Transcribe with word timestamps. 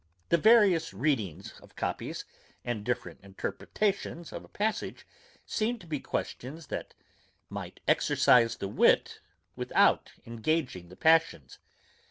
The 0.29 0.37
various 0.39 0.95
readings 0.95 1.53
of 1.61 1.75
copies, 1.75 2.25
and 2.65 2.83
different 2.83 3.19
interpretations 3.21 4.33
of 4.33 4.43
a 4.43 4.47
passage, 4.49 5.05
seem 5.45 5.77
to 5.77 5.85
be 5.85 5.99
questions 5.99 6.65
that 6.73 6.95
might 7.51 7.81
exercise 7.87 8.55
the 8.55 8.67
wit, 8.67 9.19
without 9.55 10.13
engaging 10.25 10.89
the 10.89 10.95
passions. 10.95 11.59